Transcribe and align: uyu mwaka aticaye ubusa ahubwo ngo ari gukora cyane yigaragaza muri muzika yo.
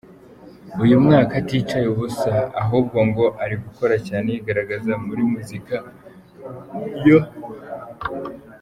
uyu 0.83 0.95
mwaka 1.05 1.31
aticaye 1.41 1.85
ubusa 1.93 2.31
ahubwo 2.61 2.97
ngo 3.07 3.25
ari 3.43 3.55
gukora 3.65 3.95
cyane 4.07 4.27
yigaragaza 4.33 4.91
muri 5.05 5.21
muzika 5.31 5.75
yo. 7.07 7.19